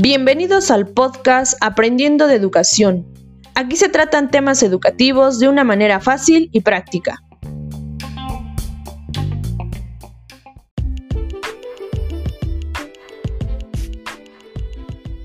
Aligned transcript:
Bienvenidos 0.00 0.70
al 0.70 0.86
podcast 0.86 1.54
Aprendiendo 1.60 2.28
de 2.28 2.36
Educación. 2.36 3.06
Aquí 3.54 3.74
se 3.74 3.88
tratan 3.88 4.30
temas 4.30 4.62
educativos 4.62 5.40
de 5.40 5.48
una 5.48 5.64
manera 5.64 5.98
fácil 5.98 6.48
y 6.52 6.60
práctica. 6.60 7.22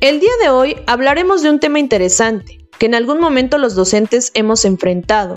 El 0.00 0.20
día 0.20 0.30
de 0.42 0.48
hoy 0.48 0.76
hablaremos 0.86 1.42
de 1.42 1.50
un 1.50 1.58
tema 1.58 1.78
interesante 1.78 2.68
que 2.78 2.86
en 2.86 2.94
algún 2.94 3.20
momento 3.20 3.58
los 3.58 3.74
docentes 3.74 4.30
hemos 4.34 4.64
enfrentado, 4.64 5.34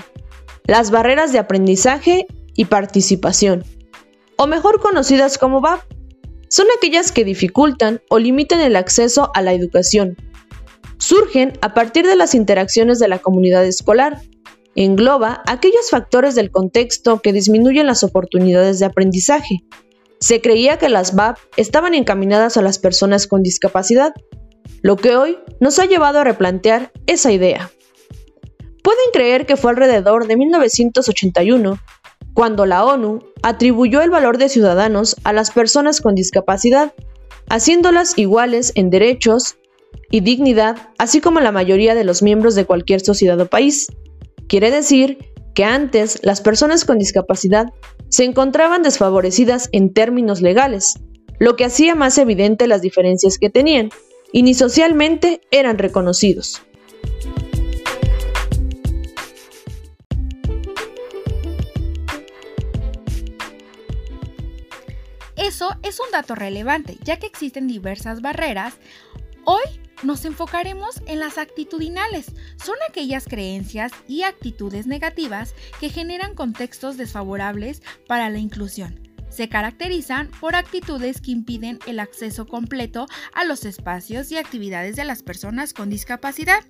las 0.65 0.91
barreras 0.91 1.33
de 1.33 1.39
aprendizaje 1.39 2.27
y 2.55 2.65
participación, 2.65 3.65
o 4.37 4.47
mejor 4.47 4.81
conocidas 4.81 5.37
como 5.37 5.61
VAP, 5.61 5.81
son 6.49 6.67
aquellas 6.77 7.11
que 7.11 7.25
dificultan 7.25 8.01
o 8.09 8.19
limitan 8.19 8.59
el 8.59 8.75
acceso 8.75 9.31
a 9.33 9.41
la 9.41 9.53
educación. 9.53 10.17
Surgen 10.99 11.53
a 11.61 11.73
partir 11.73 12.05
de 12.05 12.15
las 12.15 12.35
interacciones 12.35 12.99
de 12.99 13.07
la 13.07 13.19
comunidad 13.19 13.65
escolar. 13.65 14.21
Engloba 14.75 15.41
aquellos 15.47 15.89
factores 15.89 16.35
del 16.35 16.51
contexto 16.51 17.21
que 17.21 17.33
disminuyen 17.33 17.87
las 17.87 18.03
oportunidades 18.03 18.79
de 18.79 18.85
aprendizaje. 18.85 19.63
Se 20.19 20.41
creía 20.41 20.77
que 20.77 20.89
las 20.89 21.15
VAP 21.15 21.39
estaban 21.57 21.95
encaminadas 21.95 22.55
a 22.55 22.61
las 22.61 22.77
personas 22.77 23.25
con 23.25 23.41
discapacidad, 23.41 24.13
lo 24.83 24.95
que 24.95 25.15
hoy 25.15 25.39
nos 25.59 25.79
ha 25.79 25.85
llevado 25.85 26.19
a 26.19 26.23
replantear 26.23 26.91
esa 27.07 27.31
idea. 27.31 27.71
Pueden 28.83 29.05
creer 29.11 29.45
que 29.45 29.57
fue 29.57 29.71
alrededor 29.71 30.27
de 30.27 30.37
1981 30.37 31.79
cuando 32.33 32.65
la 32.65 32.85
ONU 32.85 33.32
atribuyó 33.43 34.01
el 34.01 34.09
valor 34.09 34.37
de 34.37 34.49
ciudadanos 34.49 35.15
a 35.23 35.33
las 35.33 35.51
personas 35.51 36.01
con 36.01 36.15
discapacidad, 36.15 36.93
haciéndolas 37.49 38.17
iguales 38.17 38.71
en 38.75 38.89
derechos 38.89 39.57
y 40.09 40.21
dignidad, 40.21 40.89
así 40.97 41.21
como 41.21 41.39
la 41.39 41.51
mayoría 41.51 41.93
de 41.93 42.05
los 42.05 42.23
miembros 42.23 42.55
de 42.55 42.65
cualquier 42.65 43.01
sociedad 43.01 43.39
o 43.39 43.47
país. 43.47 43.87
Quiere 44.47 44.71
decir 44.71 45.17
que 45.53 45.65
antes 45.65 46.19
las 46.23 46.41
personas 46.41 46.85
con 46.85 46.97
discapacidad 46.97 47.67
se 48.09 48.23
encontraban 48.23 48.81
desfavorecidas 48.81 49.69
en 49.71 49.93
términos 49.93 50.41
legales, 50.41 50.99
lo 51.39 51.55
que 51.55 51.65
hacía 51.65 51.95
más 51.95 52.17
evidente 52.17 52.67
las 52.67 52.81
diferencias 52.81 53.37
que 53.37 53.49
tenían, 53.49 53.89
y 54.31 54.43
ni 54.43 54.53
socialmente 54.53 55.41
eran 55.51 55.77
reconocidos. 55.77 56.63
Eso 65.43 65.75
es 65.83 65.99
un 65.99 66.09
dato 66.09 66.35
relevante, 66.35 66.97
ya 67.03 67.19
que 67.19 67.27
existen 67.27 67.67
diversas 67.67 68.21
barreras. 68.21 68.75
Hoy 69.43 69.63
nos 70.01 70.23
enfocaremos 70.23 71.01
en 71.05 71.19
las 71.19 71.37
actitudinales. 71.37 72.27
Son 72.55 72.77
aquellas 72.87 73.25
creencias 73.25 73.91
y 74.07 74.23
actitudes 74.23 74.87
negativas 74.87 75.53
que 75.81 75.89
generan 75.89 76.33
contextos 76.33 76.95
desfavorables 76.95 77.81
para 78.07 78.29
la 78.29 78.39
inclusión 78.39 79.01
se 79.29 79.49
caracterizan 79.49 80.29
por 80.39 80.55
actitudes 80.55 81.19
que 81.19 81.31
impiden 81.31 81.79
el 81.87 81.99
acceso 81.99 82.45
completo 82.45 83.07
a 83.33 83.45
los 83.45 83.65
espacios 83.65 84.31
y 84.31 84.37
actividades 84.37 84.95
de 84.95 85.05
las 85.05 85.23
personas 85.23 85.73
con 85.73 85.89
discapacidad. 85.89 86.63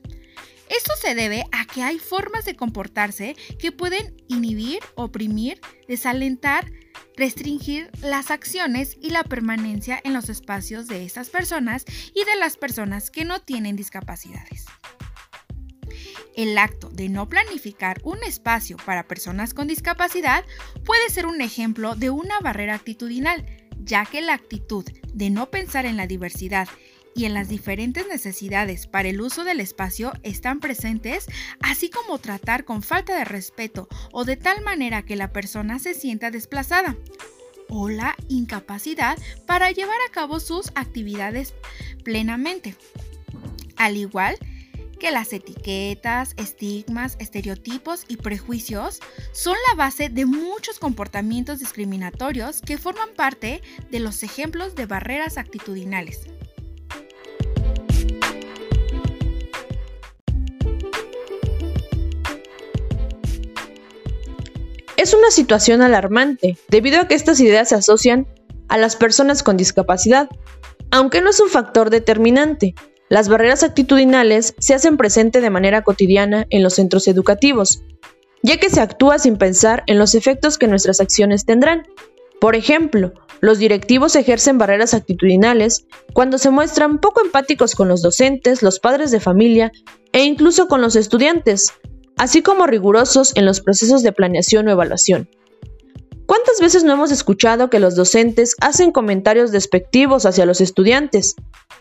Esto 0.69 0.93
se 0.95 1.13
debe 1.13 1.43
a 1.51 1.65
que 1.65 1.83
hay 1.83 1.99
formas 1.99 2.45
de 2.45 2.55
comportarse 2.55 3.35
que 3.59 3.73
pueden 3.73 4.15
inhibir, 4.29 4.79
oprimir, 4.95 5.59
desalentar, 5.89 6.71
restringir 7.15 7.89
las 8.01 8.31
acciones 8.31 8.97
y 9.01 9.09
la 9.09 9.23
permanencia 9.23 9.99
en 10.03 10.13
los 10.13 10.29
espacios 10.29 10.87
de 10.87 11.05
estas 11.05 11.29
personas 11.29 11.85
y 12.13 12.23
de 12.25 12.35
las 12.39 12.57
personas 12.57 13.11
que 13.11 13.25
no 13.25 13.41
tienen 13.41 13.75
discapacidades. 13.75 14.65
El 16.35 16.57
acto 16.57 16.89
de 16.89 17.09
no 17.09 17.29
planificar 17.29 18.01
un 18.03 18.17
espacio 18.23 18.77
para 18.77 19.07
personas 19.07 19.53
con 19.53 19.67
discapacidad 19.67 20.43
puede 20.83 21.09
ser 21.09 21.27
un 21.27 21.41
ejemplo 21.41 21.95
de 21.95 22.09
una 22.09 22.39
barrera 22.39 22.73
actitudinal, 22.73 23.45
ya 23.77 24.05
que 24.05 24.21
la 24.21 24.33
actitud 24.33 24.85
de 25.13 25.29
no 25.29 25.51
pensar 25.51 25.85
en 25.85 25.97
la 25.97 26.07
diversidad 26.07 26.67
y 27.15 27.25
en 27.25 27.33
las 27.33 27.49
diferentes 27.49 28.07
necesidades 28.07 28.87
para 28.87 29.09
el 29.09 29.21
uso 29.21 29.43
del 29.43 29.59
espacio 29.59 30.13
están 30.23 30.59
presentes, 30.59 31.27
así 31.59 31.89
como 31.89 32.19
tratar 32.19 32.65
con 32.65 32.81
falta 32.81 33.17
de 33.17 33.25
respeto 33.25 33.87
o 34.11 34.25
de 34.25 34.37
tal 34.37 34.61
manera 34.61 35.03
que 35.03 35.15
la 35.15 35.31
persona 35.31 35.79
se 35.79 35.93
sienta 35.93 36.31
desplazada 36.31 36.95
o 37.69 37.89
la 37.89 38.15
incapacidad 38.27 39.17
para 39.45 39.71
llevar 39.71 39.97
a 40.07 40.11
cabo 40.11 40.39
sus 40.39 40.71
actividades 40.75 41.53
plenamente. 42.03 42.75
Al 43.77 43.97
igual 43.97 44.37
que 44.99 45.11
las 45.11 45.33
etiquetas, 45.33 46.33
estigmas, 46.37 47.17
estereotipos 47.19 48.05
y 48.07 48.17
prejuicios 48.17 49.01
son 49.33 49.57
la 49.69 49.75
base 49.75 50.07
de 50.07 50.25
muchos 50.25 50.79
comportamientos 50.79 51.59
discriminatorios 51.59 52.61
que 52.61 52.77
forman 52.77 53.09
parte 53.13 53.61
de 53.91 53.99
los 53.99 54.23
ejemplos 54.23 54.75
de 54.75 54.85
barreras 54.85 55.37
actitudinales. 55.37 56.21
Es 65.03 65.13
una 65.13 65.31
situación 65.31 65.81
alarmante 65.81 66.57
debido 66.69 67.01
a 67.01 67.09
que 67.09 67.15
estas 67.15 67.41
ideas 67.41 67.67
se 67.67 67.75
asocian 67.75 68.25
a 68.69 68.77
las 68.77 68.95
personas 68.95 69.43
con 69.43 69.57
discapacidad, 69.57 70.29
aunque 70.91 71.19
no 71.19 71.29
es 71.29 71.41
un 71.41 71.49
factor 71.49 71.89
determinante, 71.89 72.73
las 73.09 73.27
barreras 73.27 73.63
actitudinales 73.63 74.55
se 74.59 74.73
hacen 74.73 74.95
presente 74.95 75.41
de 75.41 75.49
manera 75.49 75.81
cotidiana 75.81 76.45
en 76.51 76.63
los 76.63 76.75
centros 76.75 77.09
educativos, 77.09 77.83
ya 78.43 78.55
que 78.55 78.69
se 78.69 78.79
actúa 78.79 79.19
sin 79.19 79.35
pensar 79.35 79.83
en 79.87 79.99
los 79.99 80.15
efectos 80.15 80.57
que 80.57 80.67
nuestras 80.67 81.01
acciones 81.01 81.43
tendrán. 81.43 81.85
Por 82.39 82.55
ejemplo, 82.55 83.11
los 83.41 83.59
directivos 83.59 84.15
ejercen 84.15 84.57
barreras 84.57 84.93
actitudinales 84.93 85.85
cuando 86.13 86.37
se 86.37 86.49
muestran 86.49 86.99
poco 86.99 87.21
empáticos 87.21 87.75
con 87.75 87.89
los 87.89 88.01
docentes, 88.01 88.63
los 88.63 88.79
padres 88.79 89.11
de 89.11 89.19
familia 89.19 89.69
e 90.13 90.23
incluso 90.23 90.69
con 90.69 90.79
los 90.79 90.95
estudiantes, 90.95 91.73
así 92.23 92.41
como 92.41 92.67
rigurosos 92.67 93.33
en 93.35 93.45
los 93.45 93.59
procesos 93.59 94.01
de 94.01 94.13
planeación 94.13 94.69
o 94.69 94.71
evaluación. 94.71 95.29
¿Cuántas 96.25 96.61
veces 96.61 96.85
no 96.85 96.93
hemos 96.93 97.11
escuchado 97.11 97.69
que 97.69 97.81
los 97.81 97.97
docentes 97.97 98.55
hacen 98.61 98.93
comentarios 98.93 99.51
despectivos 99.51 100.25
hacia 100.25 100.45
los 100.45 100.61
estudiantes, 100.61 101.35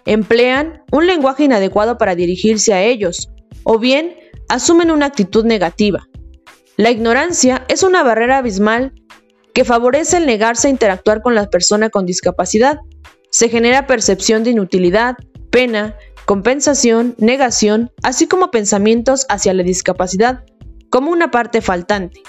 emplean 0.05 0.83
un 0.91 1.07
lenguaje 1.07 1.45
inadecuado 1.45 1.97
para 1.97 2.17
dirigirse 2.17 2.75
a 2.75 2.83
ellos, 2.83 3.31
o 3.63 3.79
bien 3.79 4.17
asumen 4.49 4.91
una 4.91 5.07
actitud 5.07 5.45
negativa? 5.45 6.09
La 6.77 6.91
ignorancia 6.91 7.65
es 7.69 7.85
una 7.85 8.03
barrera 8.03 8.39
abismal 8.39 8.95
que 9.55 9.65
favorece 9.65 10.17
el 10.17 10.27
negarse 10.27 10.67
a 10.67 10.73
interactuar 10.73 11.23
con 11.23 11.37
la 11.37 11.51
persona 11.51 11.89
con 11.89 12.05
discapacidad. 12.05 12.81
Se 13.31 13.49
genera 13.49 13.87
percepción 13.87 14.43
de 14.43 14.51
inutilidad, 14.51 15.15
pena, 15.51 15.95
compensación, 16.25 17.15
negación, 17.19 17.91
así 18.03 18.27
como 18.27 18.51
pensamientos 18.51 19.27
hacia 19.29 19.55
la 19.55 19.63
discapacidad 19.63 20.45
como 20.91 21.11
una 21.11 21.31
parte 21.31 21.63
faltante. 21.63 22.23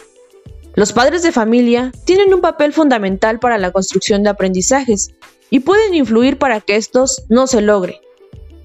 Los 0.75 0.93
padres 0.93 1.21
de 1.21 1.31
familia 1.31 1.91
tienen 2.05 2.33
un 2.33 2.41
papel 2.41 2.73
fundamental 2.73 3.39
para 3.39 3.57
la 3.57 3.71
construcción 3.71 4.23
de 4.23 4.29
aprendizajes 4.29 5.11
y 5.49 5.59
pueden 5.59 5.93
influir 5.93 6.39
para 6.39 6.61
que 6.61 6.77
estos 6.77 7.25
no 7.29 7.45
se 7.45 7.61
logren, 7.61 7.97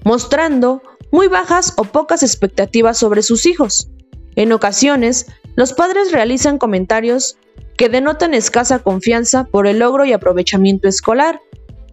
mostrando 0.03 0.81
muy 1.11 1.27
bajas 1.27 1.73
o 1.77 1.83
pocas 1.83 2.23
expectativas 2.23 2.97
sobre 2.97 3.21
sus 3.21 3.45
hijos. 3.45 3.89
En 4.35 4.51
ocasiones, 4.53 5.27
los 5.55 5.73
padres 5.73 6.11
realizan 6.11 6.57
comentarios 6.57 7.37
que 7.77 7.89
denotan 7.89 8.33
escasa 8.33 8.79
confianza 8.79 9.43
por 9.45 9.67
el 9.67 9.79
logro 9.79 10.05
y 10.05 10.13
aprovechamiento 10.13 10.87
escolar, 10.87 11.41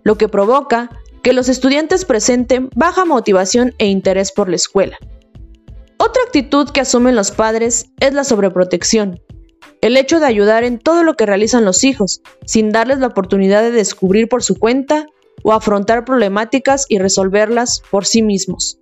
lo 0.03 0.17
que 0.17 0.29
provoca 0.29 0.91
que 1.27 1.33
los 1.33 1.49
estudiantes 1.49 2.05
presenten 2.05 2.71
baja 2.77 3.05
motivación 3.05 3.75
e 3.79 3.89
interés 3.89 4.31
por 4.31 4.49
la 4.49 4.55
escuela. 4.55 4.97
Otra 5.99 6.23
actitud 6.25 6.71
que 6.71 6.81
asumen 6.81 7.17
los 7.17 7.33
padres 7.33 7.87
es 7.99 8.15
la 8.15 8.23
sobreprotección, 8.23 9.21
el 9.81 9.97
hecho 9.97 10.21
de 10.21 10.27
ayudar 10.27 10.63
en 10.63 10.79
todo 10.79 11.03
lo 11.03 11.15
que 11.15 11.27
realizan 11.27 11.65
los 11.65 11.83
hijos, 11.83 12.23
sin 12.45 12.71
darles 12.71 13.01
la 13.01 13.09
oportunidad 13.09 13.63
de 13.63 13.73
descubrir 13.73 14.29
por 14.29 14.45
su 14.45 14.55
cuenta 14.55 15.07
o 15.43 15.53
afrontar 15.53 16.05
problemáticas 16.05 16.87
y 16.89 16.99
resolverlas 16.99 17.83
por 17.91 18.07
sí 18.07 18.23
mismos. 18.23 18.79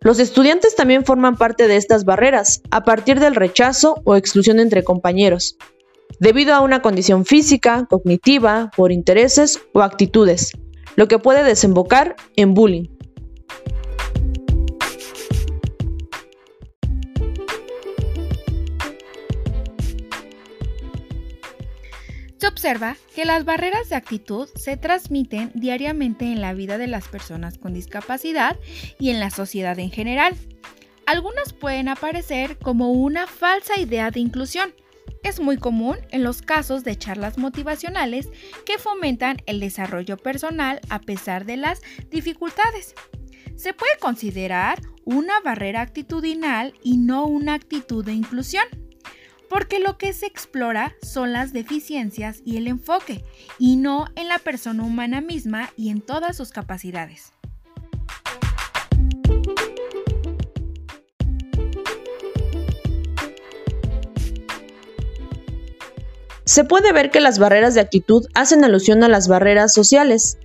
Los 0.00 0.18
estudiantes 0.18 0.74
también 0.74 1.04
forman 1.04 1.36
parte 1.36 1.68
de 1.68 1.76
estas 1.76 2.04
barreras 2.04 2.60
a 2.72 2.82
partir 2.82 3.20
del 3.20 3.36
rechazo 3.36 4.02
o 4.02 4.16
exclusión 4.16 4.58
entre 4.58 4.82
compañeros, 4.82 5.56
debido 6.18 6.54
a 6.54 6.60
una 6.60 6.82
condición 6.82 7.24
física, 7.24 7.86
cognitiva, 7.88 8.72
por 8.76 8.90
intereses 8.90 9.60
o 9.72 9.82
actitudes, 9.82 10.50
lo 10.96 11.08
que 11.08 11.18
puede 11.18 11.44
desembocar 11.44 12.16
en 12.36 12.54
bullying. 12.54 12.88
Se 22.38 22.48
observa 22.48 22.96
que 23.14 23.24
las 23.24 23.44
barreras 23.44 23.88
de 23.88 23.96
actitud 23.96 24.48
se 24.54 24.76
transmiten 24.76 25.50
diariamente 25.54 26.26
en 26.26 26.40
la 26.40 26.52
vida 26.52 26.78
de 26.78 26.86
las 26.86 27.08
personas 27.08 27.58
con 27.58 27.72
discapacidad 27.72 28.56
y 28.98 29.10
en 29.10 29.20
la 29.20 29.30
sociedad 29.30 29.78
en 29.78 29.90
general. 29.90 30.36
Algunas 31.06 31.52
pueden 31.52 31.88
aparecer 31.88 32.58
como 32.58 32.92
una 32.92 33.26
falsa 33.26 33.78
idea 33.80 34.10
de 34.10 34.20
inclusión. 34.20 34.74
Es 35.26 35.40
muy 35.40 35.56
común 35.56 35.96
en 36.10 36.22
los 36.22 36.40
casos 36.40 36.84
de 36.84 36.94
charlas 36.94 37.36
motivacionales 37.36 38.28
que 38.64 38.78
fomentan 38.78 39.38
el 39.46 39.58
desarrollo 39.58 40.16
personal 40.16 40.80
a 40.88 41.00
pesar 41.00 41.46
de 41.46 41.56
las 41.56 41.82
dificultades. 42.12 42.94
Se 43.56 43.74
puede 43.74 43.98
considerar 43.98 44.80
una 45.04 45.40
barrera 45.40 45.80
actitudinal 45.80 46.74
y 46.80 46.98
no 46.98 47.24
una 47.24 47.54
actitud 47.54 48.04
de 48.04 48.12
inclusión 48.12 48.66
porque 49.50 49.80
lo 49.80 49.98
que 49.98 50.12
se 50.12 50.26
explora 50.26 50.94
son 51.02 51.32
las 51.32 51.52
deficiencias 51.52 52.40
y 52.44 52.56
el 52.56 52.68
enfoque, 52.68 53.24
y 53.58 53.76
no 53.76 54.06
en 54.14 54.28
la 54.28 54.38
persona 54.38 54.84
humana 54.84 55.20
misma 55.20 55.70
y 55.76 55.90
en 55.90 56.02
todas 56.02 56.36
sus 56.36 56.50
capacidades. 56.50 57.32
Se 66.46 66.62
puede 66.62 66.92
ver 66.92 67.10
que 67.10 67.20
las 67.20 67.40
barreras 67.40 67.74
de 67.74 67.80
actitud 67.80 68.24
hacen 68.34 68.62
alusión 68.62 69.02
a 69.02 69.08
las 69.08 69.26
barreras 69.26 69.74
sociales, 69.74 70.38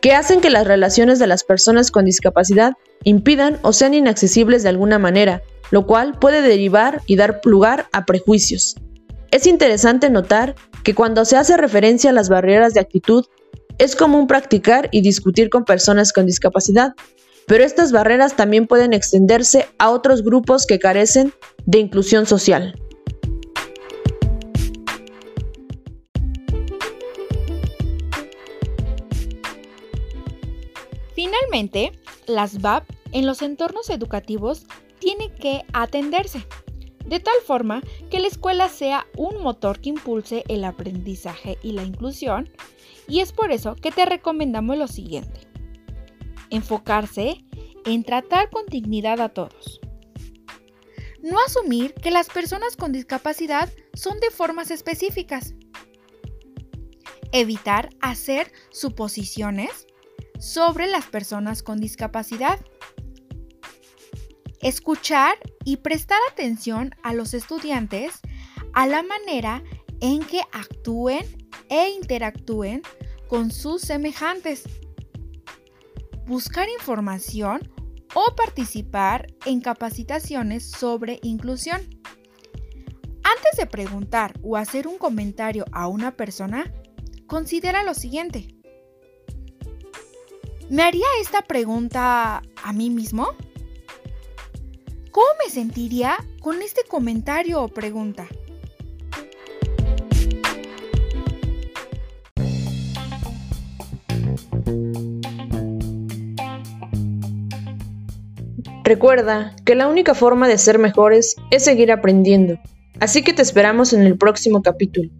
que 0.00 0.14
hacen 0.14 0.40
que 0.40 0.48
las 0.48 0.66
relaciones 0.66 1.18
de 1.18 1.26
las 1.26 1.44
personas 1.44 1.90
con 1.90 2.06
discapacidad 2.06 2.72
impidan 3.04 3.58
o 3.60 3.74
sean 3.74 3.92
inaccesibles 3.92 4.62
de 4.62 4.70
alguna 4.70 4.98
manera, 4.98 5.42
lo 5.70 5.86
cual 5.86 6.18
puede 6.18 6.40
derivar 6.40 7.02
y 7.04 7.16
dar 7.16 7.42
lugar 7.44 7.88
a 7.92 8.06
prejuicios. 8.06 8.76
Es 9.30 9.46
interesante 9.46 10.08
notar 10.08 10.54
que 10.82 10.94
cuando 10.94 11.26
se 11.26 11.36
hace 11.36 11.58
referencia 11.58 12.08
a 12.08 12.14
las 12.14 12.30
barreras 12.30 12.72
de 12.72 12.80
actitud, 12.80 13.26
es 13.76 13.96
común 13.96 14.28
practicar 14.28 14.88
y 14.92 15.02
discutir 15.02 15.50
con 15.50 15.66
personas 15.66 16.14
con 16.14 16.24
discapacidad, 16.24 16.94
pero 17.46 17.64
estas 17.64 17.92
barreras 17.92 18.34
también 18.34 18.66
pueden 18.66 18.94
extenderse 18.94 19.66
a 19.76 19.90
otros 19.90 20.22
grupos 20.22 20.64
que 20.66 20.78
carecen 20.78 21.34
de 21.66 21.80
inclusión 21.80 22.24
social. 22.24 22.74
Finalmente, 31.28 31.92
las 32.26 32.62
VAP 32.62 32.88
en 33.12 33.26
los 33.26 33.42
entornos 33.42 33.90
educativos 33.90 34.64
tiene 34.98 35.30
que 35.30 35.62
atenderse, 35.74 36.42
de 37.04 37.20
tal 37.20 37.34
forma 37.46 37.82
que 38.10 38.18
la 38.18 38.28
escuela 38.28 38.70
sea 38.70 39.06
un 39.14 39.42
motor 39.42 39.78
que 39.78 39.90
impulse 39.90 40.44
el 40.48 40.64
aprendizaje 40.64 41.58
y 41.62 41.72
la 41.72 41.82
inclusión, 41.82 42.48
y 43.06 43.20
es 43.20 43.32
por 43.32 43.52
eso 43.52 43.76
que 43.76 43.90
te 43.90 44.06
recomendamos 44.06 44.78
lo 44.78 44.88
siguiente. 44.88 45.40
Enfocarse 46.48 47.44
en 47.84 48.04
tratar 48.04 48.48
con 48.48 48.64
dignidad 48.64 49.20
a 49.20 49.28
todos. 49.28 49.80
No 51.20 51.36
asumir 51.46 51.92
que 51.92 52.10
las 52.10 52.30
personas 52.30 52.74
con 52.74 52.90
discapacidad 52.90 53.68
son 53.92 54.18
de 54.20 54.30
formas 54.30 54.70
específicas. 54.70 55.52
Evitar 57.32 57.90
hacer 58.00 58.50
suposiciones 58.70 59.87
sobre 60.38 60.86
las 60.86 61.06
personas 61.06 61.62
con 61.62 61.80
discapacidad 61.80 62.58
escuchar 64.60 65.36
y 65.64 65.78
prestar 65.78 66.18
atención 66.30 66.94
a 67.02 67.14
los 67.14 67.34
estudiantes 67.34 68.20
a 68.72 68.86
la 68.86 69.02
manera 69.02 69.62
en 70.00 70.20
que 70.24 70.40
actúen 70.52 71.24
e 71.68 71.90
interactúen 71.90 72.82
con 73.28 73.50
sus 73.50 73.82
semejantes. 73.82 74.64
Buscar 76.26 76.68
información 76.68 77.70
o 78.14 78.34
participar 78.34 79.26
en 79.44 79.60
capacitaciones 79.60 80.70
sobre 80.70 81.18
inclusión. 81.22 81.80
Antes 83.22 83.58
de 83.58 83.66
preguntar 83.66 84.38
o 84.42 84.56
hacer 84.56 84.86
un 84.86 84.98
comentario 84.98 85.64
a 85.72 85.88
una 85.88 86.16
persona, 86.16 86.72
considera 87.26 87.82
lo 87.82 87.94
siguiente. 87.94 88.57
¿Me 90.70 90.82
haría 90.82 91.06
esta 91.22 91.40
pregunta 91.40 92.42
a 92.62 92.72
mí 92.74 92.90
mismo? 92.90 93.28
¿Cómo 95.10 95.26
me 95.42 95.50
sentiría 95.50 96.16
con 96.42 96.60
este 96.60 96.82
comentario 96.86 97.62
o 97.62 97.68
pregunta? 97.68 98.26
Recuerda 108.84 109.56
que 109.64 109.74
la 109.74 109.88
única 109.88 110.14
forma 110.14 110.48
de 110.48 110.58
ser 110.58 110.78
mejores 110.78 111.36
es 111.50 111.64
seguir 111.64 111.90
aprendiendo, 111.92 112.58
así 113.00 113.22
que 113.22 113.32
te 113.32 113.42
esperamos 113.42 113.94
en 113.94 114.02
el 114.02 114.18
próximo 114.18 114.62
capítulo. 114.62 115.10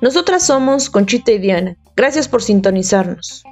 Nosotras 0.00 0.44
somos 0.44 0.90
Conchita 0.90 1.32
y 1.32 1.38
Diana. 1.38 1.76
Gracias 1.96 2.28
por 2.28 2.42
sintonizarnos. 2.42 3.44